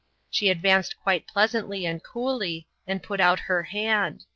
She 0.31 0.49
advanced 0.49 0.97
quite 0.99 1.27
pleasantly 1.27 1.85
and 1.85 2.01
coolly, 2.03 2.65
and 2.87 3.03
put 3.03 3.19
out 3.19 3.41
her 3.41 3.61
hand. 3.65 4.25